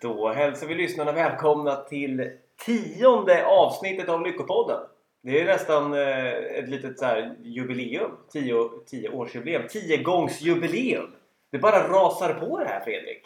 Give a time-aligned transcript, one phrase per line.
[0.00, 2.30] Då hälsar vi lyssnarna välkomna till
[2.64, 4.80] tionde avsnittet av Lyckopodden.
[5.22, 8.10] Det är nästan eh, ett litet så här jubileum.
[8.32, 9.68] Tio, tio årsjubileum.
[9.68, 11.14] Tiogångsjubileum.
[11.50, 13.22] Det bara rasar på det här Fredrik.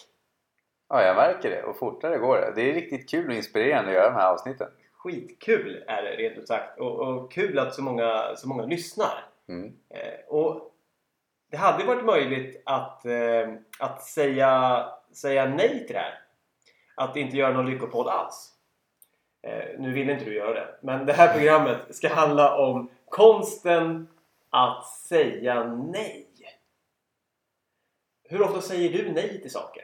[0.89, 1.63] Ja, jag märker det.
[1.63, 2.53] Och fortare går det.
[2.55, 4.68] Det är riktigt kul och inspirerande att göra de här avsnitten.
[4.93, 6.81] Skitkul är det rent ut sagt.
[6.81, 9.25] Och, och kul att så många, så många lyssnar.
[9.49, 9.72] Mm.
[9.91, 10.71] Eh, och
[11.50, 16.24] det hade varit möjligt att, eh, att säga, säga nej till det här.
[16.94, 18.54] Att inte göra någon lyckopodd alls.
[19.43, 20.75] Eh, nu vill inte du göra det.
[20.80, 24.08] Men det här programmet ska handla om konsten
[24.50, 26.29] att säga nej.
[28.29, 29.82] Hur ofta säger du nej till saker?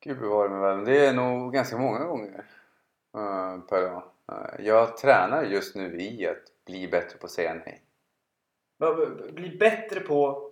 [0.00, 0.84] Gud bevare mig väl.
[0.84, 2.44] Det är nog ganska många gånger
[3.16, 4.02] uh, per dag.
[4.32, 7.82] Uh, jag tränar just nu i att bli bättre på att säga nej.
[9.32, 10.45] Bli bättre på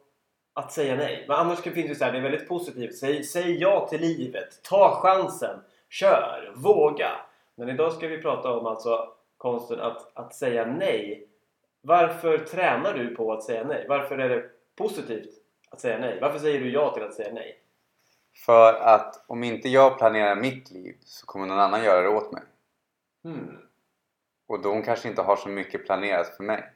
[0.55, 1.25] att säga nej.
[1.29, 2.97] Men annars finns det så här, det är väldigt positivt.
[2.97, 4.63] Säg, säg ja till livet.
[4.63, 5.61] Ta chansen.
[5.89, 6.53] Kör.
[6.57, 7.11] Våga.
[7.55, 11.29] Men idag ska vi prata om alltså konsten att, att säga nej.
[11.81, 13.87] Varför tränar du på att säga nej?
[13.89, 14.45] Varför är det
[14.77, 15.31] positivt
[15.71, 16.19] att säga nej?
[16.21, 17.61] Varför säger du ja till att säga nej?
[18.47, 22.33] För att om inte jag planerar mitt liv så kommer någon annan göra det åt
[22.33, 22.43] mig.
[23.25, 23.59] Hmm.
[24.47, 26.71] Och de kanske inte har så mycket planerat för mig.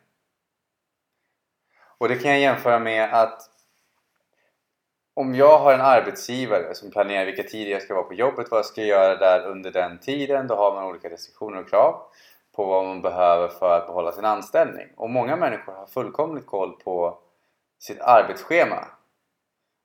[1.98, 3.50] Och det kan jag jämföra med att
[5.19, 8.58] om jag har en arbetsgivare som planerar vilka tider jag ska vara på jobbet, vad
[8.58, 12.02] jag ska göra där under den tiden, då har man olika restriktioner och krav
[12.56, 14.86] på vad man behöver för att behålla sin anställning.
[14.97, 17.19] Och många människor har fullkomligt koll på
[17.78, 18.88] sitt arbetsschema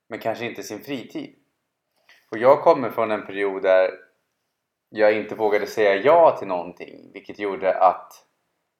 [0.08, 1.34] men kanske inte sin fritid.
[2.30, 3.90] Och jag kommer från en period där
[4.88, 8.12] jag inte vågade säga ja till någonting vilket gjorde att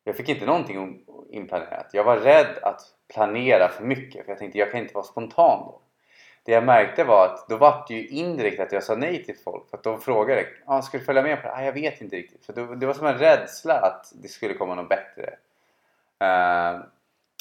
[0.05, 1.91] jag fick inte någonting inplanerat.
[1.93, 2.81] Jag var rädd att
[3.15, 5.81] planera för mycket för jag tänkte jag kan inte vara spontan då.
[6.45, 9.37] Det jag märkte var att då var det ju indirekt att jag sa nej till
[9.45, 11.55] folk för att de frågade ah, ska du följa med på det?
[11.55, 12.47] Ah, jag vet inte riktigt.
[12.47, 15.23] För det var som en rädsla att det skulle komma något bättre.
[16.23, 16.85] Uh,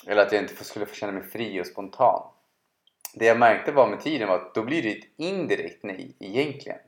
[0.08, 2.24] eller att jag inte skulle få känna mig fri och spontan.
[3.16, 6.80] Det jag märkte var med tiden var att då blir det ett indirekt nej egentligen.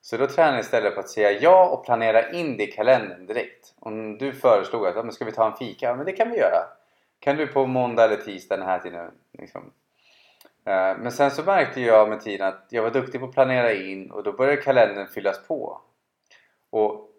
[0.00, 3.26] Så då tränar jag istället på att säga ja och planera in det i kalendern
[3.26, 3.74] direkt.
[3.78, 5.86] Om du föreslog att men ska vi ta en fika?
[5.86, 6.64] Ja, men det kan vi göra.
[7.20, 9.10] Kan du på måndag eller tisdag den här tiden?
[9.32, 9.72] Liksom.
[10.66, 13.72] Eh, men sen så märkte jag med tiden att jag var duktig på att planera
[13.72, 15.80] in och då började kalendern fyllas på.
[16.70, 17.10] Och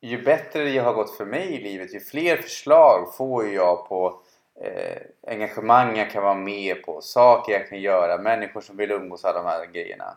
[0.00, 4.20] ju bättre det har gått för mig i livet, ju fler förslag får jag på
[4.60, 9.24] eh, engagemang jag kan vara med på, saker jag kan göra, människor som vill umgås,
[9.24, 10.16] alla de här grejerna.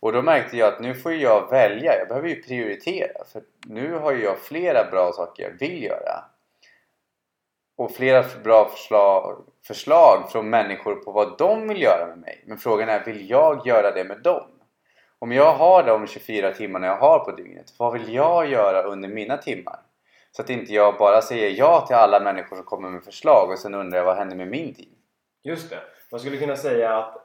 [0.00, 3.94] Och då märkte jag att nu får jag välja, jag behöver ju prioritera för nu
[3.94, 6.24] har jag flera bra saker jag vill göra.
[7.80, 12.44] Och flera bra förslag, förslag från människor på vad de vill göra med mig.
[12.46, 14.46] Men frågan är, vill jag göra det med dem?
[15.18, 19.08] Om jag har de 24 timmarna jag har på dygnet, vad vill jag göra under
[19.08, 19.78] mina timmar?
[20.32, 23.58] Så att inte jag bara säger ja till alla människor som kommer med förslag och
[23.58, 24.94] sen undrar jag vad händer med min tid?
[25.42, 25.80] Just det.
[26.10, 27.16] Man skulle kunna säga att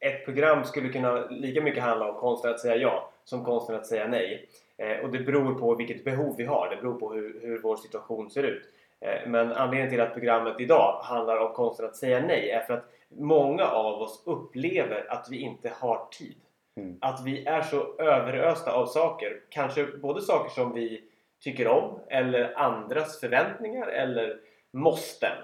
[0.00, 3.86] ett program skulle kunna lika mycket handla om konsten att säga ja som konsten att
[3.86, 4.48] säga nej.
[4.78, 6.70] Eh, och det beror på vilket behov vi har.
[6.70, 8.62] Det beror på hur, hur vår situation ser ut.
[9.00, 12.74] Eh, men anledningen till att programmet idag handlar om konsten att säga nej är för
[12.74, 16.36] att många av oss upplever att vi inte har tid.
[16.76, 16.98] Mm.
[17.00, 19.40] Att vi är så överösta av saker.
[19.48, 21.04] Kanske både saker som vi
[21.40, 24.40] tycker om eller andras förväntningar eller
[24.70, 25.36] måsten.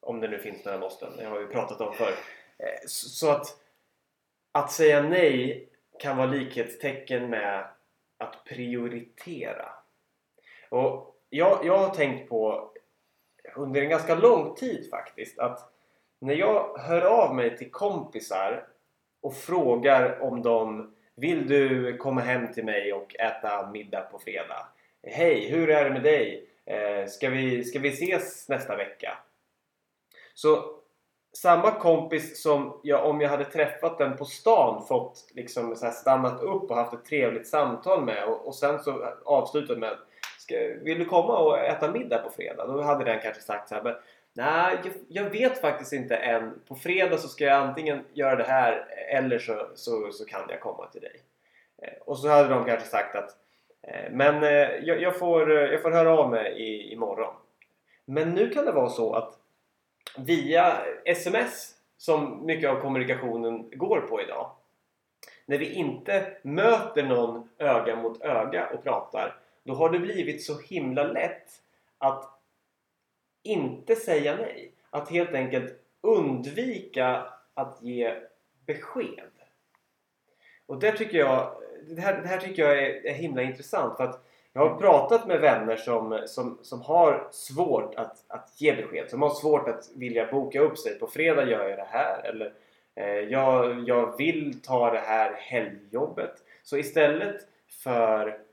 [0.00, 1.08] Om det nu finns några måsten.
[1.16, 2.14] Det har vi pratat om förr.
[2.58, 3.46] Eh, så att
[4.52, 7.66] att säga nej kan vara likhetstecken med
[8.18, 9.68] att prioritera.
[10.68, 12.72] Och jag, jag har tänkt på
[13.56, 15.72] under en ganska lång tid faktiskt att
[16.20, 18.66] när jag hör av mig till kompisar
[19.22, 24.68] och frågar om de vill du komma hem till mig och äta middag på fredag?
[25.02, 26.48] Hej, hur är det med dig?
[26.66, 29.18] Eh, ska, vi, ska vi ses nästa vecka?
[30.34, 30.76] Så
[31.36, 36.40] samma kompis som jag om jag hade träffat den på stan fått liksom så stannat
[36.40, 39.96] upp och haft ett trevligt samtal med och, och sen så avslutat med
[40.46, 42.66] ska, Vill du komma och äta middag på fredag?
[42.66, 43.94] Då hade den kanske sagt så här, men,
[44.38, 46.60] Nej, jag, jag, vet faktiskt inte än.
[46.68, 50.60] På fredag så ska jag antingen göra det här eller så, så, så kan jag
[50.60, 51.20] komma till dig.
[51.82, 53.30] Eh, och så hade de kanske sagt att
[53.82, 54.50] eh, Men eh,
[54.84, 57.34] jag, jag, får, jag får höra av mig i, imorgon.
[58.04, 59.38] Men nu kan det vara så att
[60.18, 64.50] via sms som mycket av kommunikationen går på idag.
[65.46, 69.34] När vi inte möter någon öga mot öga och pratar
[69.66, 71.62] då har det blivit så himla lätt
[71.98, 72.40] att
[73.42, 74.72] inte säga nej.
[74.90, 78.14] Att helt enkelt undvika att ge
[78.66, 79.30] besked.
[80.66, 81.56] Och det tycker jag,
[81.88, 84.22] det här, det här tycker jag är, är himla intressant för att
[84.52, 89.10] jag har pratat med vänner som, som, som har svårt att, att ge besked.
[89.10, 90.98] Som har svårt att vilja boka upp sig.
[90.98, 92.22] På fredag gör jag det här.
[92.24, 92.52] Eller
[92.94, 96.32] eh, jag, jag vill ta det här helgjobbet.
[96.62, 97.36] Så istället
[97.68, 98.45] för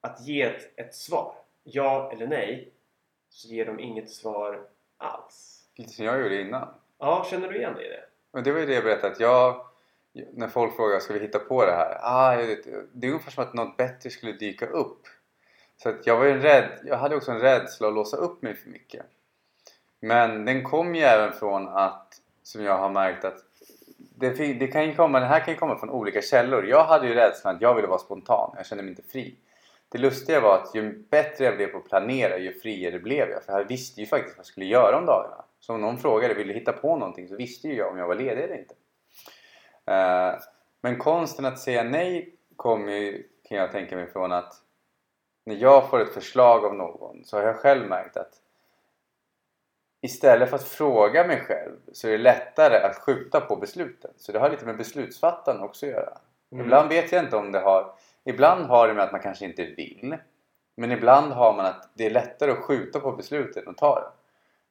[0.00, 2.72] att ge ett, ett svar, ja eller nej,
[3.28, 5.68] så ger de inget svar alls.
[5.76, 6.68] Lite som jag gjorde innan.
[6.98, 8.04] Ja, känner du igen dig i det?
[8.32, 9.66] Men det var ju det jag berättade att jag
[10.12, 11.98] när folk frågar ska vi hitta på det här?
[12.00, 15.02] Ah, vet, det är ungefär som att något bättre skulle dyka upp.
[15.76, 16.80] Så att jag var ju rädd.
[16.84, 19.06] Jag hade också en rädsla att låsa upp mig för mycket.
[20.00, 23.38] Men den kom ju även från att, som jag har märkt att
[23.96, 26.66] det, det kan komma, den här kan ju komma från olika källor.
[26.66, 28.54] Jag hade ju rädslan att jag ville vara spontan.
[28.56, 29.34] Jag kände mig inte fri.
[29.92, 33.44] Det lustiga var att ju bättre jag blev på att planera ju friare blev jag.
[33.44, 35.44] För jag visste ju faktiskt vad jag skulle göra om dagarna.
[35.60, 38.06] Så om någon frågade vill du hitta på någonting så visste ju jag om jag
[38.06, 38.74] var ledig eller inte.
[39.90, 40.40] Uh,
[40.80, 44.54] men konsten att säga nej kommer ju, kan jag tänka mig från att
[45.44, 48.32] när jag får ett förslag av någon så har jag själv märkt att
[50.00, 54.10] istället för att fråga mig själv så är det lättare att skjuta på besluten.
[54.16, 56.18] Så det har lite med beslutsfattande också att göra.
[56.52, 56.64] Mm.
[56.64, 57.94] Ibland vet jag inte om det har...
[58.24, 60.16] Ibland har det med att man kanske inte vill.
[60.76, 64.10] Men ibland har man att det är lättare att skjuta på besluten och ta det.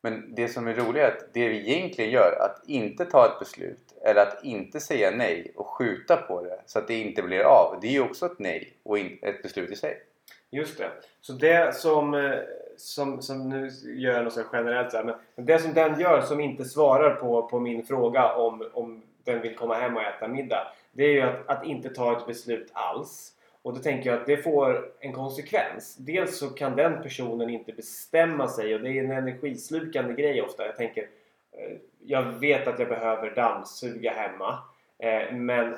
[0.02, 3.40] Men det som är roligt är att det vi egentligen gör, att inte ta ett
[3.40, 7.40] beslut eller att inte säga nej och skjuta på det så att det inte blir
[7.40, 7.78] av.
[7.82, 10.02] Det är ju också ett nej och ett beslut i sig.
[10.50, 10.90] Just det.
[11.22, 12.40] Så det som, eh,
[12.78, 16.22] som, som nu gör jag något så generellt så här, men det som den gör
[16.22, 20.28] som inte svarar på, på min fråga om, om den vill komma hem och äta
[20.28, 20.68] middag.
[20.92, 23.36] Det är ju att, att inte ta ett beslut alls.
[23.70, 25.96] Och då tänker jag att det får en konsekvens.
[26.00, 30.66] Dels så kan den personen inte bestämma sig och det är en energislukande grej ofta.
[30.66, 31.02] Jag tänker,
[31.52, 34.60] eh, jag vet att jag behöver dammsuga hemma.
[34.98, 35.76] Eh, men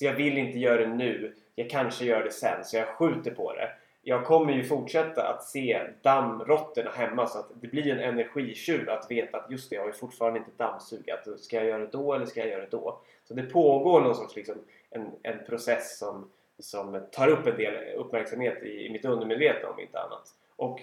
[0.00, 1.34] jag vill inte göra det nu.
[1.54, 3.70] Jag kanske gör det sen, så jag skjuter på det
[4.08, 9.10] jag kommer ju fortsätta att se dammråttorna hemma så att det blir en energitjuv att
[9.10, 11.40] veta att just det, jag har ju fortfarande inte dammsugat.
[11.40, 13.00] Ska jag göra det då eller ska jag göra det då?
[13.24, 14.54] Så det pågår någon sorts liksom,
[14.90, 19.80] en, en process som, som tar upp en del uppmärksamhet i, i mitt undermedvetna om
[19.80, 20.28] inte annat.
[20.56, 20.80] Och,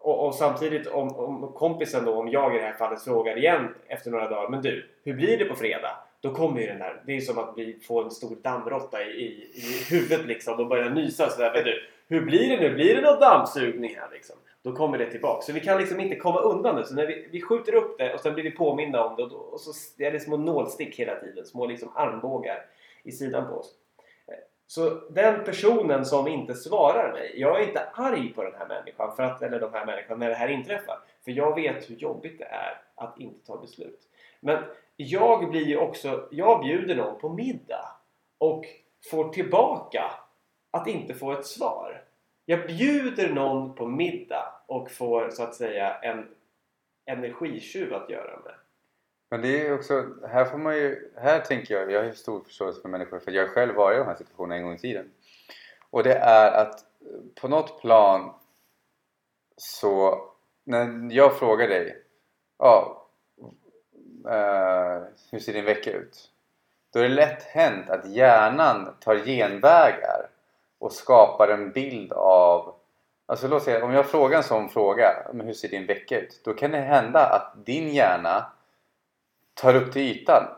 [0.00, 3.74] och, och, samtidigt om, om kompisen då, om jag i det här fallet frågar igen
[3.86, 5.96] efter några dagar Men du, hur blir det på fredag?
[6.20, 9.10] Då kommer ju den där, det är som att vi får en stor dammråtta i,
[9.10, 11.52] i, i huvudet liksom och börjar nysa sådär.
[11.54, 12.74] Men du, hur blir det nu?
[12.74, 14.36] Blir det någon dammsugning här liksom?
[14.62, 15.42] Då kommer det tillbaka.
[15.42, 16.84] Så vi kan liksom inte komma undan det.
[16.84, 19.30] Så när vi, vi skjuter upp det och sen blir vi påminna om det och,
[19.30, 21.46] då, och så är det små nålstick hela tiden.
[21.46, 22.66] Små liksom armbågar
[23.02, 23.74] i sidan på oss.
[24.74, 27.32] Så den personen som inte svarar mig.
[27.36, 30.28] Jag är inte arg på den här människan, för att, eller de här människorna, när
[30.28, 30.98] det här inträffar.
[31.24, 34.00] För jag vet hur jobbigt det är att inte ta beslut.
[34.40, 34.64] Men
[34.96, 37.96] jag blir ju också, jag bjuder någon på middag
[38.38, 38.64] och
[39.10, 40.04] får tillbaka
[40.70, 42.04] att inte få ett svar.
[42.44, 46.28] Jag bjuder någon på middag och får så att säga en
[47.06, 48.54] energitjuv att göra med.
[49.32, 52.80] Men det är också, här får man ju, här tänker jag, jag har stor förståelse
[52.80, 55.10] för människor för jag har själv varit i de här situationerna en gång i tiden.
[55.90, 58.34] Och det är att eh, på något plan
[59.56, 60.24] så,
[60.64, 62.02] när jag frågar dig,
[62.58, 63.06] ja,
[64.26, 66.30] uh, hur ser din vecka ut?
[66.92, 70.28] Då är det lätt hänt att hjärnan tar genvägar
[70.78, 72.74] och skapar en bild av
[73.26, 76.40] Alltså låt säga, om jag frågar en sån fråga, men hur ser din vecka ut?
[76.44, 78.52] Då kan det hända att din hjärna
[79.54, 80.48] tar upp till ytan.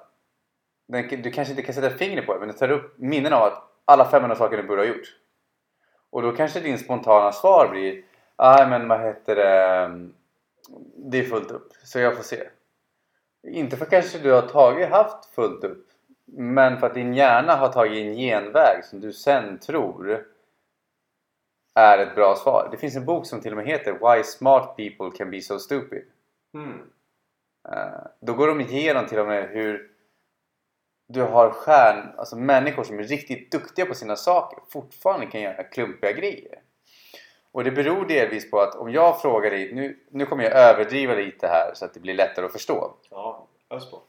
[0.88, 3.42] Den, du kanske inte kan sätta fingret på det, men den tar upp minnen av
[3.42, 5.16] att alla 500 saker du borde ha gjort.
[6.10, 8.02] Och då kanske din spontana svar blir
[8.38, 10.08] Nej men vad heter det
[10.96, 12.48] Det är fullt upp, så jag får se.
[13.48, 15.86] Inte för kanske du har tagit, haft fullt upp
[16.26, 20.26] men för att din hjärna har tagit en genväg som du sen tror
[21.74, 22.68] är ett bra svar.
[22.70, 25.58] Det finns en bok som till och med heter Why Smart People Can Be So
[25.58, 26.02] Stupid.
[26.54, 26.90] Mm.
[28.20, 29.90] Då går de igenom till och med hur
[31.08, 35.64] du har stjärn, alltså människor som är riktigt duktiga på sina saker fortfarande kan göra
[35.64, 36.60] klumpiga grejer.
[37.52, 41.14] Och det beror delvis på att om jag frågar dig, nu, nu kommer jag överdriva
[41.14, 42.94] lite här så att det blir lättare att förstå.
[43.10, 44.02] Ja, ös på.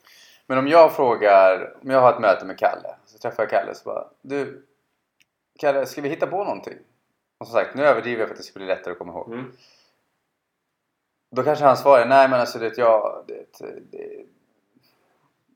[0.47, 3.75] Men om jag frågar, om jag har ett möte med Kalle, så träffar jag Kalle
[3.75, 4.65] så bara Du
[5.59, 6.77] Kalle, ska vi hitta på någonting?
[7.38, 9.33] Och som sagt, nu överdriver jag för att det ska bli lättare att komma ihåg.
[9.33, 9.51] Mm.
[11.36, 14.25] Då kanske han svarar, nej men alltså det, jag, det, det,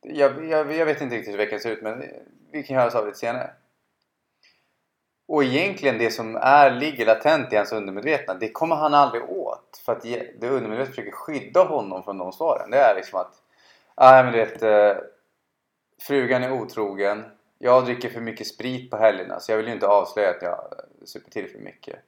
[0.01, 2.03] jag, jag, jag vet inte riktigt hur veckan ser ut men
[2.51, 3.49] vi kan höras av lite senare.
[5.27, 9.81] Och egentligen det som är, ligger latent i hans undermedvetna det kommer han aldrig åt.
[9.85, 10.01] För att
[10.39, 12.71] det undermedvetna försöker skydda honom från de svaren.
[12.71, 13.33] Det är liksom att
[13.97, 15.03] nej men vet, eh,
[16.01, 17.23] frugan är otrogen
[17.59, 20.73] jag dricker för mycket sprit på helgerna så jag vill ju inte avslöja att jag
[21.05, 21.99] super till för mycket.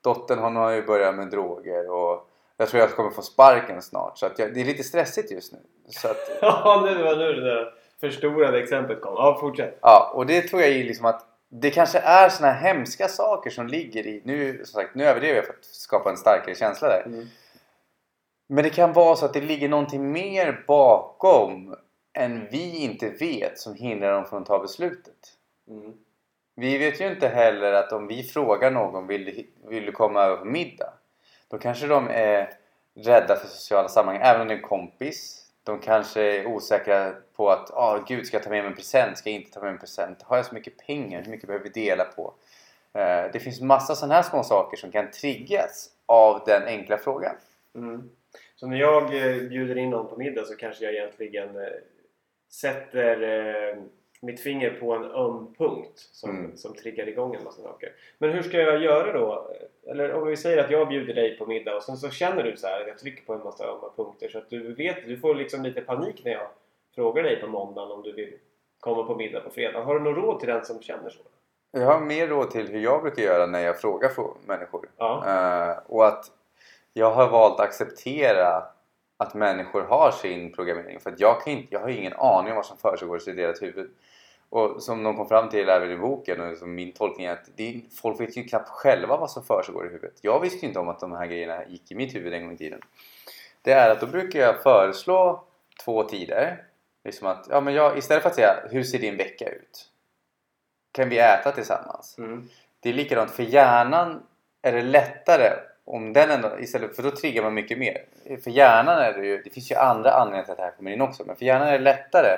[0.00, 2.29] Dottern hon har ju börjat med droger och
[2.60, 5.58] jag tror jag kommer få sparken snart så jag, det är lite stressigt just nu.
[5.88, 9.14] Så att, Ja, nu var nu det där förstorade exemplet kom.
[9.14, 9.78] Ja, fortsätt.
[9.82, 13.50] ja, och det tror jag är liksom att det kanske är såna här hemska saker
[13.50, 14.22] som ligger i...
[14.24, 17.02] Nu, som sagt, nu överdrev jag för att skapa en starkare känsla där.
[17.06, 17.26] Mm.
[18.48, 21.76] Men det kan vara så att det ligger någonting mer bakom
[22.18, 25.16] än vi inte vet som hindrar dem från att ta beslutet.
[25.68, 25.92] Mm.
[26.56, 30.22] Vi vet ju inte heller att om vi frågar någon vill du, vill du komma
[30.22, 30.92] över på middag?
[31.50, 32.52] Då kanske de är
[32.94, 35.46] rädda för sociala sammanhang, även om det är en kompis.
[35.64, 39.18] De kanske är osäkra på att ah, gud, ska jag ta med mig en present?
[39.18, 40.22] Ska jag inte ta med mig en present?
[40.22, 41.22] Har jag så mycket pengar?
[41.22, 42.34] Hur mycket behöver vi dela på?
[42.92, 47.36] Eh, det finns massa sådana här små saker som kan triggas av den enkla frågan.
[47.74, 48.10] Mm.
[48.56, 51.62] Så när jag eh, bjuder in någon på middag så kanske jag egentligen eh,
[52.50, 53.82] sätter eh,
[54.22, 56.56] mitt finger på en öm punkt som, Mm.
[56.56, 57.92] som triggar igång en massa saker.
[58.18, 59.50] Men hur ska jag göra då?
[59.86, 62.56] Eller om vi säger att jag bjuder dig på middag och sen så känner du
[62.56, 65.18] så här att jag trycker på en massa ömma punkter så att du vet, du
[65.18, 66.46] får liksom lite panik när jag
[66.94, 68.34] frågar dig på måndagen om du vill
[68.80, 69.80] komma på middag på fredag.
[69.84, 71.20] Har du något råd till den som känner så?
[71.72, 74.88] Jag har mer råd till hur jag brukar göra när jag frågar frå- människor.
[74.96, 75.24] Ja.
[75.26, 76.24] Eh, och att
[76.92, 78.62] jag har valt att acceptera
[79.16, 81.00] att människor har sin programmering.
[81.00, 83.62] För att jag, kan inte, jag har ingen aning om vad som försiggår i deras
[83.62, 83.90] huvud.
[84.50, 87.60] Och som de kom fram till även i boken och som min tolkning är att
[87.60, 90.14] är- folk vet ju knappt själva vad som försiggår i huvudet.
[90.20, 92.54] Jag visste ju inte om att de här grejerna gick i mitt huvud en gång
[92.54, 92.80] i tiden.
[93.62, 95.44] Det är att då brukar jag föreslå
[95.84, 96.64] två tider.
[97.04, 99.86] Liksom att, ja, men jag, istället för att säga hur ser din vecka ut?
[100.92, 102.18] Kan vi äta tillsammans?
[102.18, 102.48] Mm.
[102.80, 104.22] Det är likadant för hjärnan
[104.62, 105.50] är det lättare
[105.84, 108.04] om den ändå, istället för då triggar man mycket mer.
[108.44, 110.90] För hjärnan är det ju, det finns ju andra anledningar till att det här kommer
[110.90, 112.36] in också, men för hjärnan är det lättare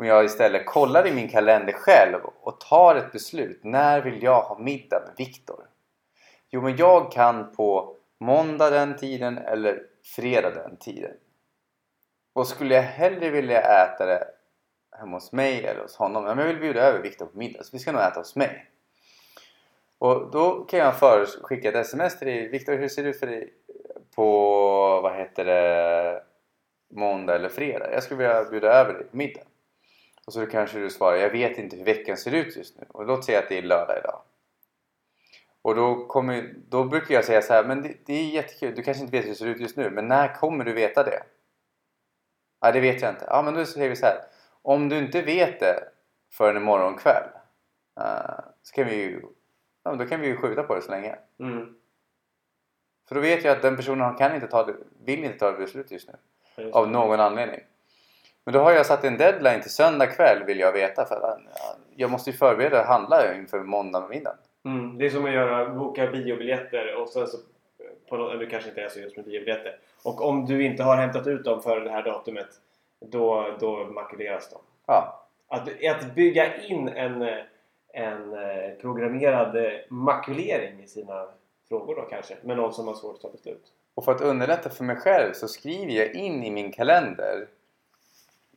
[0.00, 3.60] om jag istället kollar i min kalender själv och tar ett beslut.
[3.64, 5.64] När vill jag ha middag med Viktor?
[6.48, 9.82] Jo, men jag kan på måndag den tiden eller
[10.16, 11.16] fredag den tiden.
[12.32, 14.24] Och skulle jag hellre vilja äta det
[14.98, 16.24] hemma hos mig eller hos honom.
[16.24, 18.36] Ja, men jag vill bjuda över Viktor på middag så vi ska nog äta hos
[18.36, 18.66] mig.
[19.98, 20.94] Och då kan jag
[21.42, 22.48] skicka ett sms till dig.
[22.48, 23.52] Viktor hur ser det ut för dig
[24.14, 24.30] på
[25.02, 26.22] vad heter det
[26.90, 27.92] måndag eller fredag?
[27.92, 29.49] Jag skulle vilja bjuda över dig på middag.
[30.26, 32.86] Och så kanske du svarar jag vet inte hur veckan ser ut just nu.
[32.88, 34.22] Och låt säga att det är lördag idag.
[35.62, 38.74] Och då, kommer, då brukar jag säga så här, men det, det är jättekul.
[38.74, 41.02] Du kanske inte vet hur det ser ut just nu, men när kommer du veta
[41.02, 41.22] det?
[42.60, 43.24] Ja, det vet jag inte.
[43.28, 44.20] Ja, men då säger vi så här.
[44.62, 45.88] Om du inte vet det
[46.32, 47.28] förrän imorgon kväll
[48.00, 49.22] eh, så kan vi ju,
[49.84, 51.16] ja, då kan vi ju skjuta på det så länge.
[51.38, 51.74] Mm.
[53.08, 54.74] För då vet jag att den personen kan inte ta det,
[55.04, 56.14] vill inte ta det beslutet just nu.
[56.56, 57.60] Just Av någon anledning.
[58.44, 61.04] Men då har jag satt en deadline till söndag kväll vill jag veta.
[61.04, 61.40] För
[61.96, 64.36] jag måste ju förbereda och handla inför måndag middag.
[64.64, 67.36] Mm, det är som att göra, boka biobiljetter och sen så
[68.08, 69.78] på något, eller kanske inte är så just med biobiljetter.
[70.04, 72.48] Och om du inte har hämtat ut dem före det här datumet
[73.00, 74.58] då, då makuleras de.
[74.86, 77.22] Ja, Att, att bygga in en,
[77.92, 81.26] en eh, programmerad eh, makulering i sina
[81.68, 83.64] frågor då kanske med någon som har svårt att ta beslut.
[83.94, 87.46] Och för att underlätta för mig själv så skriver jag in i min kalender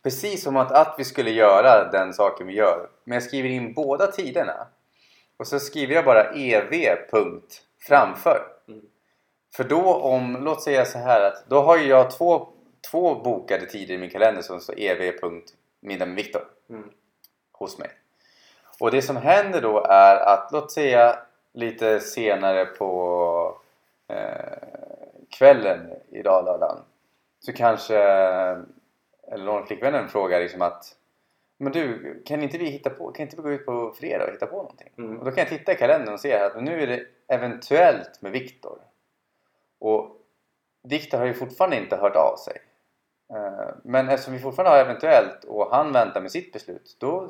[0.04, 2.90] precis som att, att vi skulle göra den saken vi gör.
[3.04, 4.68] Men jag skriver in båda tiderna.
[5.38, 8.48] Och så skriver jag bara EV punkt framför.
[8.68, 8.82] Mm.
[9.56, 12.48] För då om, låt säga så här att då har ju jag två,
[12.92, 16.90] två bokade tider i min kalender som står EV punkt middag med Viktor Mm.
[17.52, 17.90] hos mig.
[18.80, 21.20] Och det som händer då är att, låt säga
[21.54, 23.58] lite senare på
[24.08, 24.58] eh,
[25.30, 26.78] kvällen idag lördagen
[27.40, 27.98] så kanske
[29.32, 30.98] eller någon flickvännen frågar liksom att
[31.58, 34.34] men du, kan inte vi hitta på, kan inte vi gå ut på fredag och
[34.34, 34.90] hitta på någonting?
[34.98, 35.18] Mm.
[35.20, 38.32] Och då kan jag titta i kalendern och se att nu är det eventuellt med
[38.32, 38.80] Viktor.
[39.80, 40.18] Och
[40.84, 42.58] Viktor har ju fortfarande inte hört av sig.
[43.34, 47.30] Eh, Men eftersom vi fortfarande har eventuellt och han väntar med sitt beslut då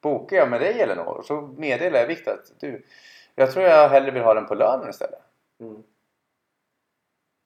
[0.00, 2.84] bokar jag med dig Elinor och så meddelar jag Viktor att du,
[3.34, 5.22] jag tror jag hellre vill ha den på lördagen istället.
[5.60, 5.82] Mm.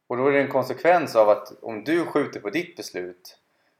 [0.07, 3.39] Och då är det en konsekvens av att om du skjuter på ditt beslut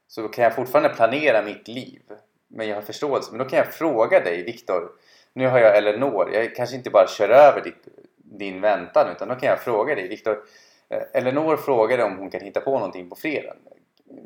[0.09, 2.01] så kan jag fortfarande planera mitt liv.
[2.47, 3.31] Men jag har förståelse.
[3.31, 4.91] Men då kan jag fråga dig Viktor.
[5.33, 6.33] Nu har jag Eleanor.
[6.33, 10.07] Jag kanske inte bara kör över ditt, din väntan utan då kan jag fråga dig
[10.07, 10.43] Viktor.
[10.89, 13.57] Eh, Eleanor frågade om hon kan hitta på någonting på fredagen.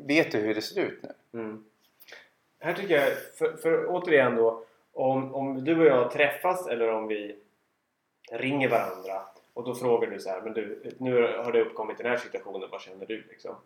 [0.06, 1.40] Vet du hur det ser ut nu?
[1.40, 1.64] Mm.
[2.60, 7.08] Här tycker jag, för, för återigen då, om, om du och jag träffas eller om
[7.08, 7.36] vi
[8.32, 9.22] ringer varandra
[9.54, 12.68] och då frågar du så här, men du, nu har det uppkommit den här situationen,
[12.70, 13.56] vad känner du liksom?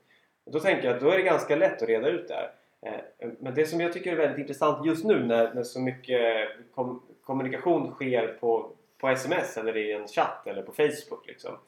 [0.48, 2.52] Och då tänker jag att då är det ganska lätt att reda ut det här.
[2.82, 6.48] Eh, men det som jag tycker är väldigt intressant just nu när, när så mycket
[6.74, 11.26] kom, kommunikation sker på, på sms eller i en chatt eller på Facebook.
[11.26, 11.58] Liksom.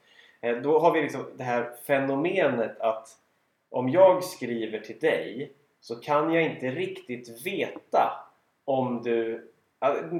[0.40, 3.08] Eh, då har vi liksom det här fenomenet att
[3.70, 8.28] om jag skriver till dig så kan jag inte riktigt veta
[8.64, 9.46] om du...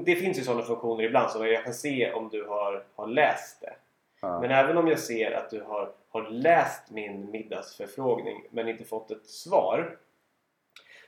[0.05, 3.61] Det finns ju sådana funktioner ibland så jag kan se om du har, har läst
[3.61, 3.73] det.
[4.21, 4.39] Ja.
[4.41, 9.11] Men även om jag ser att du har, har läst min middagsförfrågning men inte fått
[9.11, 9.97] ett svar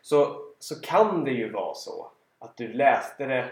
[0.02, 3.52] så, så kan det ju vara så att du läste det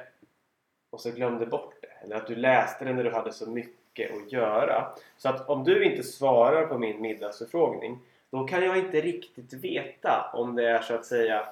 [0.90, 2.06] och så glömde bort det.
[2.06, 4.88] Eller att du läste det när du hade så mycket att göra.
[5.18, 8.00] Så att om du inte svarar på min middagsförfrågning
[8.30, 11.46] då kan jag inte riktigt veta om det är så att säga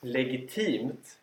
[0.00, 1.18] legitimt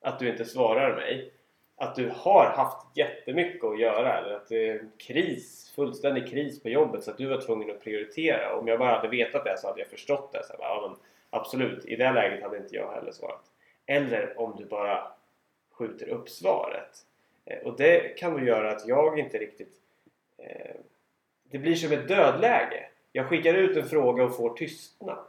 [0.00, 1.32] att du inte svarar mig.
[1.80, 6.62] Att du har haft jättemycket att göra eller att det är en kris, fullständig kris
[6.62, 8.56] på jobbet så att du var tvungen att prioritera.
[8.56, 10.44] Om jag bara hade vetat det så hade jag förstått det.
[10.44, 10.98] Så här, ja, men
[11.30, 13.44] absolut, i det läget hade inte jag heller svarat.
[13.86, 15.12] Eller om du bara
[15.70, 17.04] skjuter upp svaret.
[17.44, 19.72] Eh, och det kan ju göra att jag inte riktigt...
[20.38, 20.76] Eh,
[21.50, 22.88] det blir som ett dödläge.
[23.12, 25.26] Jag skickar ut en fråga och får tystnad.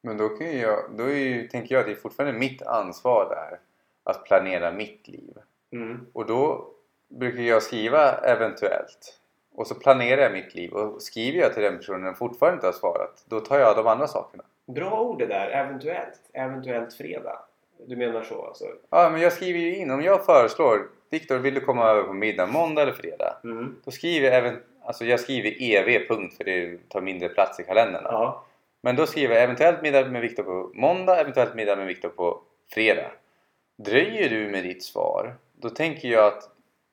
[0.00, 3.28] Men då, kan jag, då är ju, tänker jag att det är fortfarande mitt ansvar
[3.28, 3.58] där
[4.04, 5.38] att planera mitt liv.
[5.74, 6.06] Mm.
[6.12, 6.70] Och då
[7.08, 9.20] brukar jag skriva eventuellt.
[9.54, 12.66] Och så planerar jag mitt liv och skriver jag till den personen och fortfarande inte
[12.66, 13.24] har svarat.
[13.28, 14.44] Då tar jag de andra sakerna.
[14.66, 16.20] Bra ord det där, eventuellt.
[16.32, 17.38] Eventuellt fredag.
[17.86, 18.64] Du menar så alltså?
[18.90, 19.90] Ja, men jag skriver ju in.
[19.90, 23.36] Om jag föreslår Viktor, vill du komma över på middag måndag eller fredag?
[23.44, 23.76] Mm.
[23.84, 27.64] Då skriver jag även, alltså jag skriver EV punkt för det tar mindre plats i
[27.64, 28.02] kalendern.
[28.04, 28.44] Ja.
[28.80, 32.40] Men då skriver jag eventuellt middag med Viktor på måndag, eventuellt middag med Viktor på
[32.74, 33.10] fredag.
[33.76, 36.50] Dröjer du med ditt svar, då tänker jag att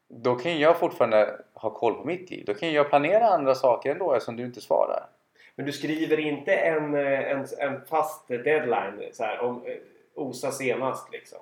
[0.07, 2.43] då kan jag fortfarande ha koll på mitt liv.
[2.45, 5.07] Då kan jag planera andra saker ändå eftersom du inte svarar.
[5.55, 9.75] Men du skriver inte en, eh, en, en fast deadline så här, om eh,
[10.15, 11.39] OSA senast liksom?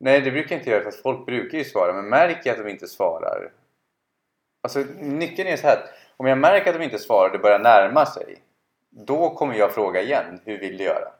[0.00, 1.92] Nej, det brukar jag inte göra för folk brukar ju svara.
[1.92, 3.52] Men märker jag att de inte svarar.
[4.62, 5.78] Alltså nyckeln är så här.
[6.16, 8.42] Om jag märker att de inte svarar och det börjar närma sig.
[8.90, 10.40] Då kommer jag fråga igen.
[10.44, 11.12] Hur vill du göra?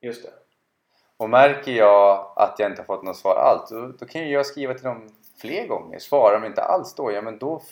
[0.00, 0.39] Just det.
[1.20, 3.70] Och märker jag att jag inte har fått något svar alls.
[3.70, 5.08] Då, då kan ju jag skriva till dem
[5.40, 5.98] fler gånger.
[5.98, 7.12] Svarar de inte alls då.
[7.12, 7.62] Ja men då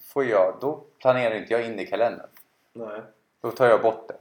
[0.00, 0.54] får jag.
[0.60, 2.28] Då planerar inte jag in det i kalendern.
[2.72, 3.00] Nej.
[3.42, 4.16] Då tar jag bort det.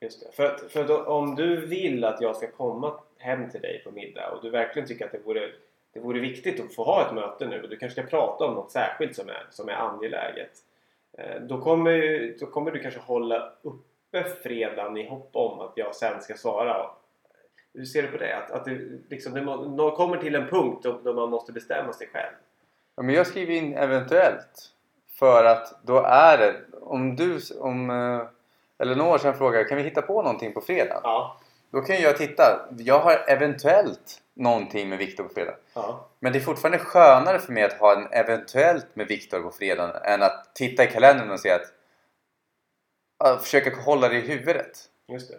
[0.00, 0.36] Just det.
[0.36, 3.90] För, att, för då, om du vill att jag ska komma hem till dig på
[3.90, 5.50] middag och du verkligen tycker att det vore,
[5.92, 8.54] det vore viktigt att få ha ett möte nu och du kanske ska prata om
[8.54, 10.52] något särskilt som är, som är angeläget.
[11.18, 15.94] Eh, då, kommer, då kommer du kanske hålla uppe fredagen i hopp om att jag
[15.94, 16.90] sen ska svara.
[17.74, 18.36] Hur ser du på det?
[18.36, 21.92] Att, att det, liksom, det må- kommer till en punkt då, då man måste bestämma
[21.92, 22.32] sig själv.
[22.96, 24.70] Ja, men jag skriver in eventuellt.
[25.18, 26.56] För att då är det.
[26.80, 28.26] Om du, om eh,
[28.78, 31.00] Elinor sen frågar kan vi hitta på någonting på fredag?
[31.02, 31.40] Ja.
[31.70, 32.68] Då kan jag titta.
[32.78, 35.54] Jag har eventuellt någonting med Viktor på fredag.
[35.74, 36.08] ja.
[36.20, 40.00] Men det är fortfarande skönare för mig att ha en eventuellt med Viktor på fredag
[40.04, 41.72] än att titta i kalendern och se att
[43.18, 44.78] ja, försöka hålla det i huvudet.
[45.08, 45.38] Just det.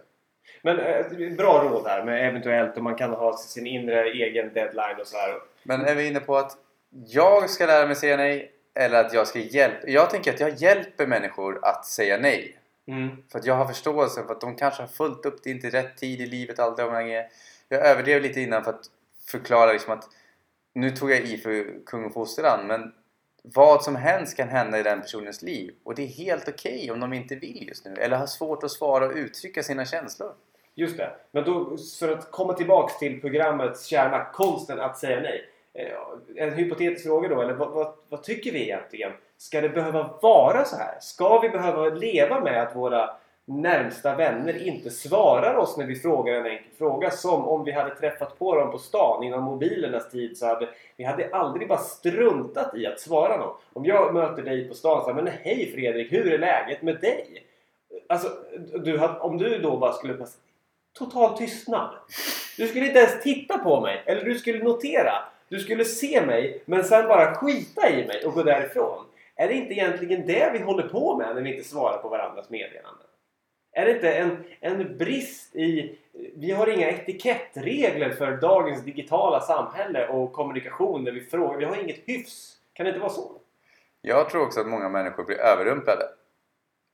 [0.65, 4.99] Men eh, bra råd här med eventuellt om man kan ha sin inre egen deadline
[4.99, 5.33] och så här.
[5.63, 6.57] Men är vi inne på att
[7.07, 9.87] jag ska lära mig säga nej eller att jag ska hjälpa?
[9.87, 12.57] Jag tänker att jag hjälper människor att säga nej.
[12.87, 13.09] Mm.
[13.31, 15.97] För att jag har förståelse för att de kanske har fullt upp, det inte rätt
[15.97, 17.27] tid i livet, allt det där.
[17.69, 18.85] Jag överdrev lite innan för att
[19.27, 20.09] förklara liksom att
[20.73, 22.93] nu tog jag i för kung och fosterland men
[23.43, 26.99] vad som helst kan hända i den personens liv och det är helt okej om
[26.99, 30.33] de inte vill just nu eller har svårt att svara och uttrycka sina känslor.
[30.75, 31.09] Just det.
[31.31, 35.49] Men då, för att komma tillbaks till programmets kärna, konsten att säga nej.
[35.73, 39.11] Eh, en hypotetisk fråga då, eller vad, vad, vad tycker vi egentligen?
[39.37, 40.97] Ska det behöva vara så här?
[41.01, 43.09] Ska vi behöva leva med att våra
[43.45, 47.11] närmsta vänner inte svarar oss när vi frågar en enkel fråga?
[47.11, 51.03] Som om vi hade träffat på dem på stan innan mobilernas tid så hade vi
[51.03, 53.55] hade aldrig bara struntat i att svara någon.
[53.73, 57.01] Om jag möter dig på stan så här, men hej Fredrik, hur är läget med
[57.01, 57.45] dig?
[58.09, 58.27] Alltså,
[58.83, 60.39] du, om du då bara skulle passa
[60.97, 61.95] total tystnad.
[62.57, 64.03] Du skulle inte ens titta på mig.
[64.05, 65.13] Eller du skulle notera.
[65.49, 69.05] Du skulle se mig men sen bara skita i mig och gå därifrån.
[69.35, 72.49] Är det inte egentligen det vi håller på med när vi inte svarar på varandras
[72.49, 73.07] meddelanden?
[73.71, 75.97] Är det inte en, en brist i...
[76.35, 81.57] Vi har inga etikettregler för dagens digitala samhälle och kommunikation när vi frågar.
[81.57, 82.57] Vi har inget hyfs.
[82.73, 83.31] Kan det inte vara så?
[84.01, 86.03] Jag tror också att många människor blir överrumplade.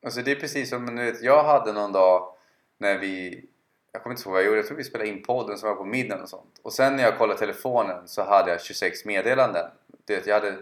[0.05, 2.33] Alltså det är precis som du vet, jag hade någon dag
[2.77, 3.45] när vi
[3.91, 5.75] jag kommer inte ihåg vad jag gjorde, jag tror vi spelade in podden som var
[5.75, 6.59] på middagen och sånt.
[6.61, 9.67] Och sen när jag kollade telefonen så hade jag 26 meddelanden.
[10.05, 10.57] Du vet, jag hade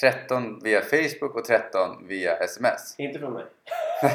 [0.00, 2.94] 13 via Facebook och 13 via SMS.
[2.98, 3.44] Inte från mig.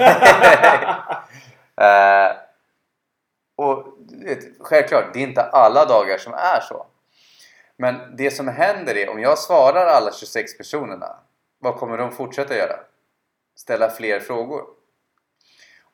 [1.78, 2.36] Eh,
[3.56, 3.88] Och
[4.26, 6.86] vet, självklart, det är inte alla dagar som är så.
[7.78, 11.16] Men det som händer är, om jag svarar alla 26 personerna,
[11.60, 12.80] vad kommer de fortsätta göra?
[13.56, 14.64] Ställa fler frågor.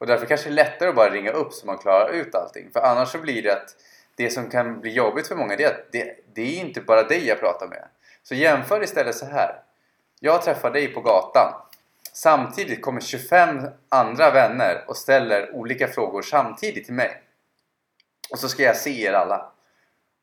[0.02, 2.72] Och därför kanske det är lättare att bara ringa upp så man klarar ut allting.
[2.74, 3.76] För annars så blir det att
[4.16, 7.04] det som kan bli jobbigt för många det är att det, det är inte bara
[7.04, 7.88] dig jag pratar med.
[8.24, 9.56] Så jämför istället så här.
[10.20, 11.54] Jag träffar dig på gatan.
[12.14, 17.22] Samtidigt kommer 25 andra vänner och ställer olika frågor samtidigt till mig.
[18.32, 19.52] Och så ska jag se er alla.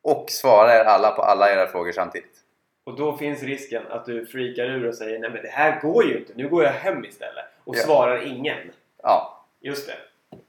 [0.01, 2.37] Och svara er alla på alla era frågor samtidigt.
[2.83, 6.05] Och då finns risken att du freakar ur och säger nej men det här går
[6.05, 7.45] ju inte, nu går jag hem istället.
[7.63, 7.81] Och Ja.
[7.81, 8.71] svarar ingen.
[9.03, 9.95] Ja, Just det.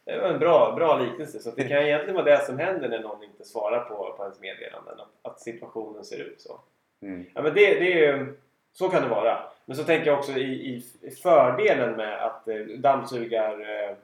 [0.04, 1.38] Det var en bra, bra liknelse.
[1.40, 4.40] Så det kan egentligen vara det som händer när någon inte svarar på, på ens
[4.40, 5.00] meddelanden.
[5.00, 6.60] Att, att situationen ser ut så.
[7.02, 7.26] mm.
[7.34, 8.34] Ja, men det, det är,
[8.72, 9.42] så kan det vara.
[9.64, 13.96] Men så tänker jag också i, i fördelen med att eh, dammsugar, eh,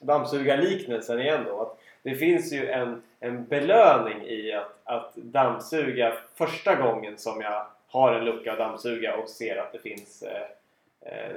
[0.00, 1.60] dammsugarliknelsen igen då.
[1.60, 7.66] Att det finns ju en, en belöning i att, att dammsuga första gången som jag
[7.88, 10.46] har en lucka att dammsuga och ser att det finns eh,
[11.00, 11.36] eh,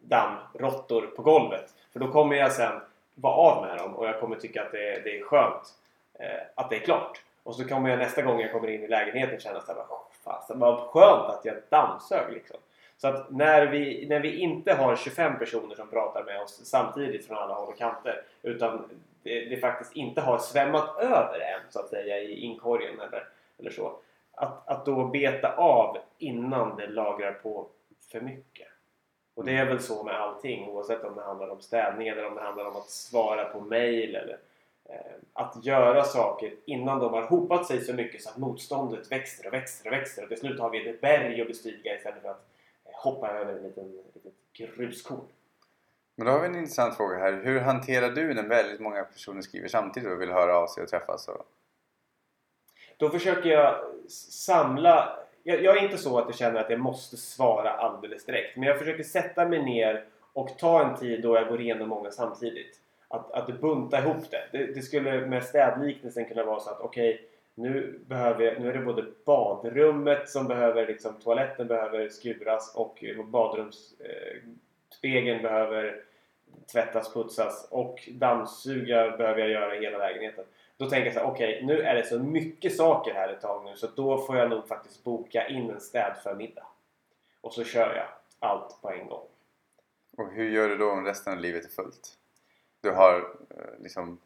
[0.00, 1.74] dammråttor på golvet.
[1.94, 2.80] För då kommer jag sen
[3.14, 5.74] vara av med dem och jag kommer tycka att det, det är skönt
[6.18, 7.22] eh, att det är klart.
[7.42, 10.58] Och så kommer jag nästa gång jag kommer in i lägenheten känna såhär "Åh, fasen
[10.58, 12.56] vad skönt att jag dammsög liksom.
[12.96, 17.26] Så att när vi, när vi inte har 25 personer som pratar med oss samtidigt
[17.26, 18.88] från alla håll och kanter utan
[19.22, 23.28] det, det faktiskt inte har svämmat över än så att säga i inkorgen eller,
[23.58, 23.92] eller så.
[24.34, 27.66] Att, att då beta av innan det lagrar på
[28.12, 28.68] för mycket.
[29.34, 32.34] Och det är väl så med allting oavsett om det handlar om städning eller om
[32.34, 34.38] det handlar om att svara på mail eller
[34.84, 39.46] eh, att göra saker innan de har hopat sig så mycket så att motståndet växer
[39.46, 42.28] och växer och växer och till slut har vi ett berg att bestiga istället för
[42.28, 42.46] att
[42.84, 45.26] eh, hoppa över en liten, litet gruskorn.
[46.16, 47.32] Men då har vi en intressant fråga här.
[47.44, 50.88] Hur hanterar du när väldigt många personer skriver samtidigt och vill höra av sig och
[50.88, 51.28] träffas?
[51.28, 51.46] Och...
[52.96, 55.23] Då försöker jag samla...
[55.46, 58.56] Jag, jag är inte så att jag känner att jag måste svara alldeles direkt.
[58.56, 62.10] Men jag försöker sätta mig ner och ta en tid då jag går igenom många
[62.10, 62.80] samtidigt.
[63.08, 64.48] Att, att bunta ihop det.
[64.52, 64.74] det.
[64.74, 68.84] Det skulle med städliknelsen kunna vara så att okej, nu, behöver jag, nu är det
[68.84, 76.02] både badrummet som behöver, liksom, toaletten behöver skuras och badrumsspegeln eh, behöver
[76.72, 80.44] tvättas, putsas och dammsuga behöver jag göra i hela lägenheten.
[80.76, 83.64] Då tänker jag så här, okej nu är det så mycket saker här ett tag
[83.64, 86.66] nu så då får jag nog faktiskt boka in en städförmiddag.
[87.40, 88.06] Och så kör jag
[88.38, 89.26] allt på en gång.
[90.16, 92.18] och hur gör du då om resten av livet är fullt?
[92.80, 93.18] Du har,
[93.50, 94.18] eh, liksom,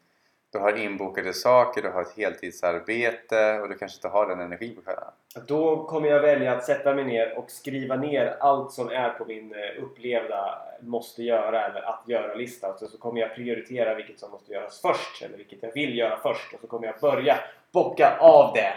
[0.51, 4.75] du har inbokade saker, du har ett heltidsarbete och du kanske inte har den energin
[4.75, 5.11] på kvällarna.
[5.47, 9.25] Då kommer jag välja att sätta mig ner och skriva ner allt som är på
[9.25, 12.73] min eh, upplevda måste göra eller att göra-lista.
[12.73, 16.17] Och så kommer jag prioritera vilket som måste göras först eller vilket jag vill göra
[16.17, 16.53] först.
[16.53, 17.39] Och så kommer jag börja
[17.71, 18.73] bocka av det.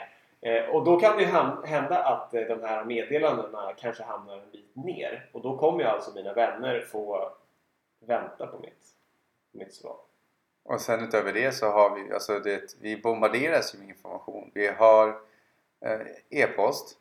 [0.51, 1.29] Eh, och då kan det ju
[1.67, 5.29] hända att eh, de här meddelandena kanske hamnar en bit ner.
[5.33, 7.31] Och då kommer jag alltså mina vänner få
[8.07, 8.87] vänta på mitt,
[9.53, 9.97] mitt svar.
[10.65, 14.51] Och sen utöver det så har vi, alltså det, vi bombarderas ju med information.
[14.55, 15.09] Vi har
[15.85, 16.99] eh, e-post.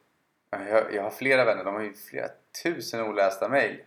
[0.49, 2.27] Jag, jag har flera vänner, de har ju flera
[2.63, 3.77] tusen olästa mejl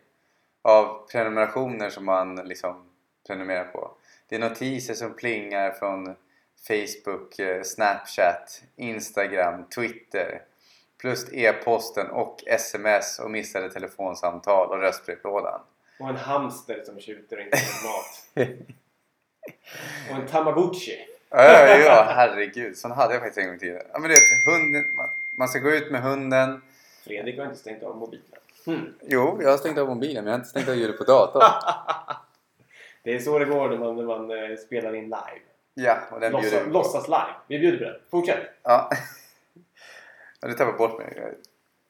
[0.62, 2.90] av prenumerationer som man liksom
[3.26, 3.90] prenumererar på.
[4.28, 6.16] Det är notiser som plingar från
[6.68, 10.42] Facebook, eh, Snapchat, Instagram, Twitter
[10.98, 15.60] plus e-posten och sms och missade telefonsamtal och röstbrevlådan.
[16.00, 18.48] Och en hamster som tjuter och inte mat.
[20.10, 21.06] Och en tamagotchi.
[21.30, 22.76] Ja, ja, ja, herregud.
[22.76, 23.82] Sån hade jag faktiskt en gång tiden.
[23.92, 26.62] Ja, men du vet, hunden, man, man ska gå ut med hunden.
[27.04, 28.24] Fredrik har inte stängt av mobilen.
[28.66, 28.94] Hmm.
[29.02, 31.42] Jo, jag har stängt av mobilen men jag har inte stängt av ljudet på datorn.
[33.02, 35.40] Det är så det går när man, när man eh, spelar in live.
[35.74, 37.34] Ja, och den Låtsas, bjuder låtsas live.
[37.48, 38.00] Vi bjuder på det.
[38.10, 38.38] Fortsätt!
[38.62, 38.90] Ja.
[40.40, 41.34] ja, du tappar bort mig.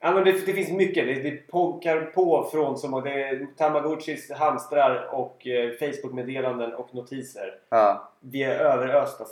[0.04, 1.06] Ja, men det, det finns mycket.
[1.06, 7.58] Det, det pockar på från som det är Tamagotchis, hamstrar och eh, Facebook-meddelanden och notiser.
[7.68, 8.12] Ja.
[8.20, 9.24] Vi är överösta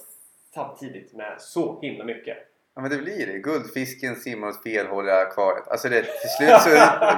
[0.55, 2.37] samtidigt med så himla mycket.
[2.75, 3.39] ja, men det blir det.
[3.39, 5.69] Guldfisken simmar åt fel håll i akvariet.
[5.69, 6.71] Alltså det, till slut så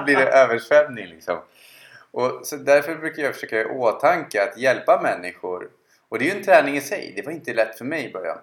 [0.04, 1.38] blir det översvämning liksom.
[2.10, 5.70] Och så därför brukar jag försöka i åtanke att hjälpa människor.
[6.08, 7.12] Och det är ju en träning i sig.
[7.16, 8.38] Det var inte lätt för mig i början.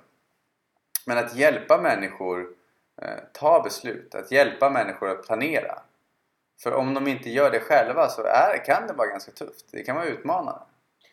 [1.06, 2.48] Men att hjälpa människor
[3.32, 4.16] ta beslut.
[4.16, 5.82] Att hjälpa människor att planera.
[6.64, 9.66] För om de inte gör det själva så är, kan det vara ganska tufft.
[9.72, 10.62] Det kan vara utmanande.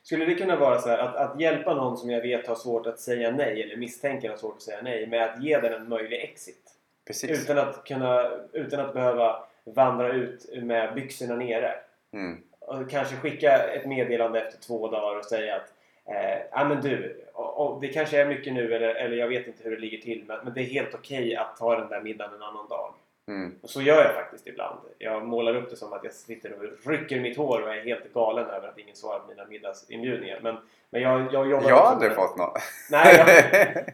[0.02, 2.86] Skulle det kunna vara så här att, att hjälpa någon som jag vet har svårt
[2.86, 5.88] att säga nej eller misstänker har svårt att säga nej med att ge den en
[5.88, 6.74] möjlig exit?
[7.06, 7.30] Precis.
[7.30, 11.74] Utan att, kunna, utan att behöva vandra ut med byxorna nere.
[12.12, 12.42] Mm.
[12.60, 15.72] Och kanske skicka ett meddelande efter två dagar och säga att
[16.08, 19.46] Eh, ja men du, och, och det kanske är mycket nu eller, eller jag vet
[19.46, 22.00] inte hur det ligger till men, men det är helt okej att ta den där
[22.00, 22.94] middagen en annan dag.
[23.28, 23.54] Mm.
[23.62, 24.78] Och så gör jag faktiskt ibland.
[24.98, 28.14] Jag målar upp det som att jag sitter och rycker mitt hår och är helt
[28.14, 30.40] galen över att ingen svarar på mina middagsinbjudningar.
[30.42, 30.56] Men,
[30.90, 32.50] men jag, jag jobbar Jag har aldrig fått någon.
[32.90, 33.26] Nej, jag,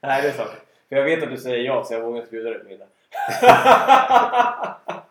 [0.00, 0.50] nej, det är sant.
[0.88, 2.86] För jag vet att du säger ja så jag vågar inte bjuda dig på middag.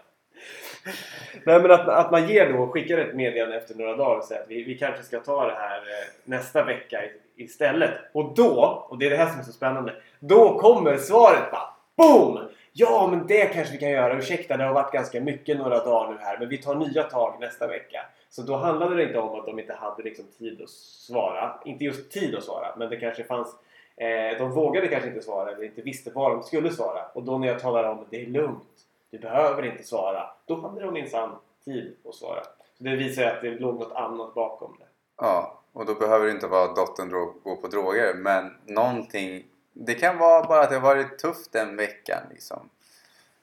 [1.45, 4.41] Nej men att, att man ger då, skickar ett meddelande efter några dagar och säger
[4.41, 7.01] att vi, vi kanske ska ta det här eh, nästa vecka
[7.35, 7.91] istället.
[8.11, 11.73] Och då, och det är det här som är så spännande, då kommer svaret bara
[11.97, 12.39] BOOM!
[12.75, 14.17] Ja men det kanske vi kan göra.
[14.17, 17.37] Ursäkta det har varit ganska mycket några dagar nu här men vi tar nya tag
[17.39, 18.05] nästa vecka.
[18.29, 21.59] Så då handlade det inte om att de inte hade liksom tid att svara.
[21.65, 23.55] Inte just tid att svara men det kanske fanns
[23.95, 27.05] Eh, de vågade kanske inte svara eller inte visste vad de skulle svara.
[27.13, 28.82] Och då när jag talar om att det är lugnt,
[29.13, 30.29] du behöver inte svara.
[30.45, 32.43] Då hade de minsann tid att svara.
[32.77, 34.85] Så det visar ju att det låg något annat bakom det.
[35.17, 37.09] Ja, och då behöver det inte vara att dottern
[37.43, 38.13] går på droger.
[38.13, 39.45] Men någonting...
[39.73, 42.21] Det kan vara bara att det har varit tufft den veckan.
[42.29, 42.69] Liksom.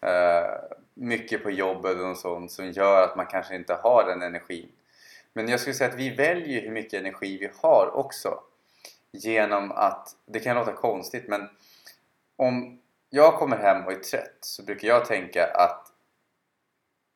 [0.01, 4.69] Eh, mycket på jobbet och sånt som gör att man kanske inte har den energin.
[5.33, 8.41] Men jag skulle säga att vi väljer hur mycket energi vi har också.
[9.13, 11.49] Genom att, det kan låta konstigt men
[12.37, 12.81] om
[13.11, 15.87] jag kommer hem och är trött så brukar jag tänka att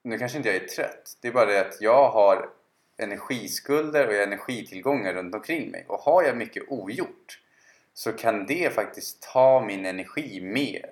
[0.04, 1.18] nu kanske inte jag är trött.
[1.20, 2.50] Det är bara det att jag har
[2.96, 5.84] energiskulder och energitillgångar runt omkring mig.
[5.88, 7.40] Och har jag mycket ogjort
[7.94, 10.90] så kan det faktiskt ta min energi mer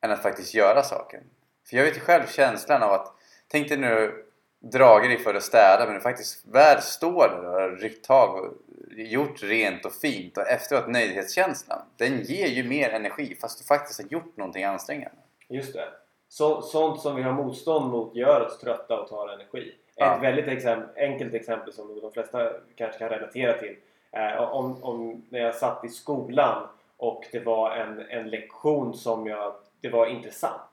[0.00, 1.22] än att faktiskt göra saken.
[1.68, 3.16] För jag vet ju själv känslan av att
[3.48, 4.25] Tänk dig nu
[4.72, 8.44] dragit dig för att städa men du faktiskt väl står där och har ryckt tag
[8.44, 8.52] och
[8.96, 14.02] gjort rent och fint och efteråt nöjdhetskänslan den ger ju mer energi fast du faktiskt
[14.02, 15.18] har gjort någonting ansträngande.
[15.48, 15.88] Just det.
[16.28, 19.72] Så, sånt som vi har motstånd mot gör oss trötta och tar energi.
[19.96, 20.16] Ja.
[20.16, 23.76] Ett väldigt exem- enkelt exempel som de flesta kanske kan relatera till.
[24.12, 29.26] Eh, om, om när jag satt i skolan och det var en, en lektion som
[29.26, 30.70] jag, det var intressant.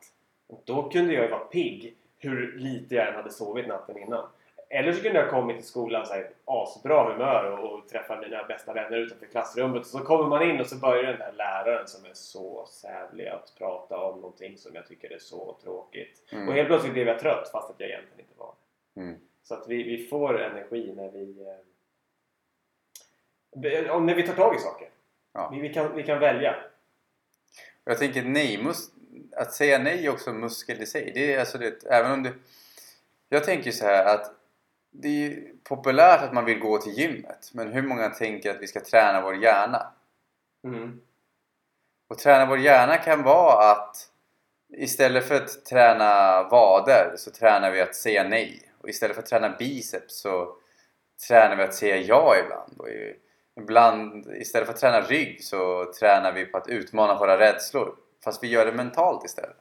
[0.65, 4.27] Då kunde jag ju vara pigg hur lite jag än hade sovit natten innan.
[4.69, 8.43] Eller så kunde jag kommit till skolan så här, asbra humör och, och träffa mina
[8.43, 9.81] bästa vänner utanför klassrummet.
[9.81, 13.27] Och så kommer man in och så börjar den där läraren som är så sävlig
[13.27, 16.29] att prata om någonting som jag tycker är så tråkigt.
[16.31, 16.47] Mm.
[16.47, 18.53] Och helt plötsligt blev jag trött fast att jag egentligen inte var
[18.93, 19.01] det.
[19.01, 19.19] Mm.
[19.43, 21.41] Så att vi, vi får energi när vi...
[21.41, 21.55] Eh,
[24.01, 24.89] när vi tar tag i saker.
[25.33, 25.49] Ja.
[25.53, 26.55] Vi, vi, kan, vi kan välja.
[27.83, 28.92] Jag tänker nej, mus-
[29.43, 31.12] att säga nej är också en muskel i sig.
[31.13, 32.34] Det är alltså det, även om du...
[33.29, 34.32] Jag tänker så här att
[34.91, 37.51] det är populärt att man vill gå till gymmet.
[37.53, 39.93] Men hur många tänker att vi ska träna vår hjärna?
[40.63, 41.01] Mm.
[42.08, 44.10] Och träna vår hjärna kan vara att
[44.77, 48.71] istället för att träna vader så tränar vi att säga nej.
[48.82, 50.58] Och istället för att träna biceps så
[51.27, 52.73] tränar vi att säga ja ibland.
[52.77, 52.88] Och
[53.56, 57.95] ibland istället för att träna rygg så tränar vi på att utmana våra rädslor.
[58.23, 59.57] Fast vi gör det mentalt istället.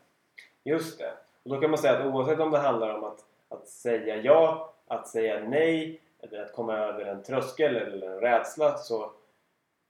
[0.64, 1.12] Just det.
[1.42, 4.74] Och då kan man säga att oavsett om det handlar om att, att säga ja,
[4.86, 9.10] att säga nej eller att komma över en tröskel eller en rädsla så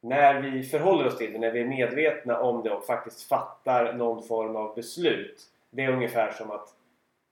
[0.00, 3.92] när vi förhåller oss till det, när vi är medvetna om det och faktiskt fattar
[3.92, 5.42] någon form av beslut.
[5.70, 6.74] Det är ungefär som att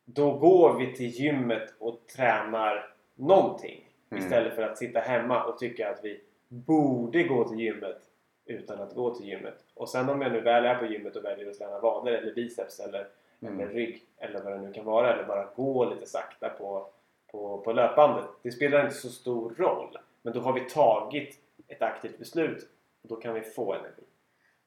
[0.05, 4.24] då går vi till gymmet och tränar någonting Mm.
[4.24, 8.00] istället för att sitta hemma och tycka att vi borde gå till gymmet
[8.44, 9.64] utan att gå till gymmet.
[9.81, 12.35] Och sen om jag nu väl är på gymmet och väljer att träna vader eller
[12.35, 13.09] biceps eller,
[13.43, 13.61] Mm.
[13.61, 16.87] eller rygg eller vad det nu kan vara eller bara gå lite sakta på,
[17.33, 18.25] på, på löpbandet.
[18.43, 19.99] Det spelar inte så stor roll.
[20.23, 21.38] Men då har vi tagit
[21.69, 22.69] ett aktivt beslut
[23.03, 24.03] och då kan vi få energi.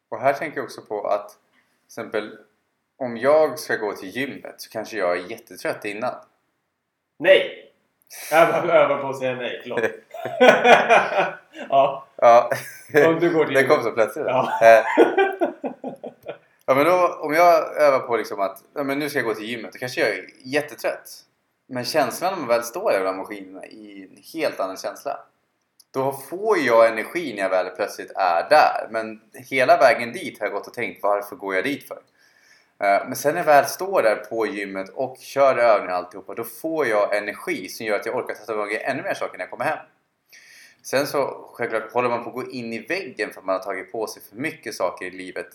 [0.09, 2.37] Och här tänker jag också på att till exempel
[2.97, 6.15] om jag ska gå till gymmet så kanske jag är jättetrött innan.
[7.17, 7.71] Nej!
[8.33, 9.81] Öva, öva på att säga nej, förlåt.
[11.69, 12.49] ja, Ja,
[13.07, 14.25] om du går till det kom så plötsligt.
[14.27, 14.59] Ja.
[14.61, 14.83] Eh,
[16.65, 19.33] ja, men då, om jag övar på liksom att ja, men nu ska jag gå
[19.33, 21.09] till gymmet, då kanske jag är jättetrött.
[21.67, 25.19] Men känslan när man väl står där de maskinerna är en helt annan känsla.
[25.93, 28.87] Då får jag energi när jag väl plötsligt är där.
[28.89, 31.97] Men hela vägen dit har jag gått och tänkt varför går jag dit för?
[32.83, 36.33] Eh, Men sen när jag väl står där på gymmet och kör övningar och alltihopa
[36.33, 39.37] då får jag energi som gör att jag orkar ta tag i ännu mer saker
[39.37, 39.79] när jag kommer hem.
[40.83, 43.63] Sen så självklart håller man på att gå in i väggen för att man har
[43.63, 45.47] tagit på sig för mycket saker i livet.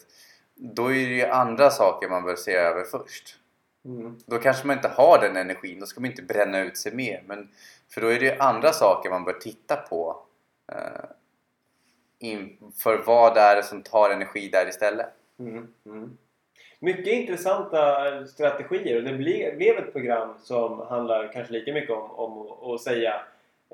[0.55, 3.39] Då är det ju andra saker man bör se över först.
[3.85, 4.17] Mm.
[4.27, 7.23] Då kanske man inte har den energin, då ska man inte bränna ut sig mer.
[7.27, 7.49] Men,
[7.91, 10.23] för då är det ju andra saker man bör titta på.
[10.73, 11.05] Eh,
[12.19, 15.09] inför vad det är som tar energi där istället.
[15.39, 15.67] Mm.
[15.87, 16.19] Mm.
[16.81, 22.47] Mycket intressanta strategier och det ble- blev ett program som handlar kanske lika mycket om,
[22.75, 23.21] att säga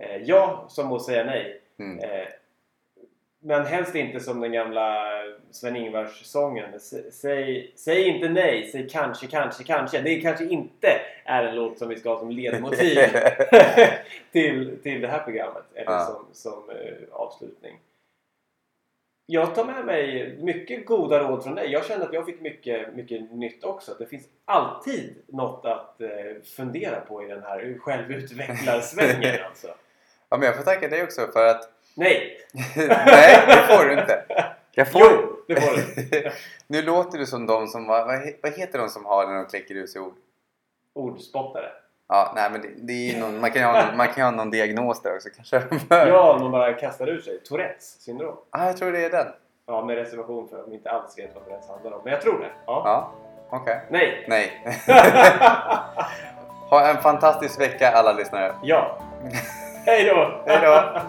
[0.01, 1.61] eh, ja som att säga nej.
[1.79, 1.99] Mm.
[1.99, 2.27] Eh,
[3.41, 5.05] Men helst inte som den gamla
[5.51, 6.75] Sven-Ingvars-sången.
[6.75, 10.01] S- Säg, säg inte nej, säg kanske, kanske, kanske.
[10.01, 10.89] Det kanske inte
[11.25, 12.99] är en låt som vi ska ha som ledmotiv
[14.33, 15.65] till, till det här programmet.
[15.75, 16.05] Eller Ja.
[16.07, 17.79] som, som eh, avslutning.
[19.27, 21.71] Jag tar med mig mycket goda råd från dig.
[21.73, 23.95] Jag känner att jag fick mycket, mycket nytt också.
[23.99, 26.09] Det finns alltid något att eh,
[26.57, 29.69] fundera på i den här självutvecklarsvängen alltså.
[30.35, 31.69] Ja, men jag får tacka dig också för att...
[31.95, 32.39] Nej!
[32.77, 34.25] Nej, det får du inte.
[34.73, 35.03] Jag får...
[35.03, 36.31] Jo, det får du.
[36.67, 37.87] nu låter du som de som...
[37.87, 40.15] Vad, vad he- vad heter de som har när de kläcker ur sig ord?
[40.95, 41.69] Ordspottare.
[42.09, 44.51] Ja, nej men det, det är någon, man kan ju ha man kan ha någon
[44.51, 45.63] diagnos där också kanske.
[46.09, 47.41] Ja, man bara kastar ur sig.
[47.41, 48.37] Tourettes syndrom.
[48.51, 49.27] ah, jag tror det är den.
[49.67, 52.01] Ja, med reservation för att de inte alls vet vad Tourettes handlar om.
[52.05, 52.51] Men jag tror det.
[52.67, 52.83] Ja.
[52.85, 53.13] Ja,
[53.51, 53.81] okej.
[53.91, 54.25] Nej!
[54.29, 54.53] Nej.
[56.71, 58.55] ha en fantastisk vecka alla lyssnare.
[58.63, 58.99] ja.
[59.87, 60.43] Hej då!
[60.47, 61.01] Hej då!